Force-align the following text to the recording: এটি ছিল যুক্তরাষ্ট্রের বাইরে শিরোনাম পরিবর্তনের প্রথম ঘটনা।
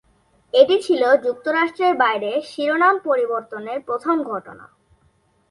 এটি 0.53 0.75
ছিল 0.81 1.01
যুক্তরাষ্ট্রের 1.25 1.93
বাইরে 1.95 2.31
শিরোনাম 2.41 2.95
পরিবর্তনের 3.07 3.79
প্রথম 3.87 4.15
ঘটনা। 4.23 4.65